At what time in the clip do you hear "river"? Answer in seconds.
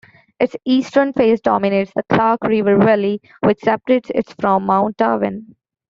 2.45-2.75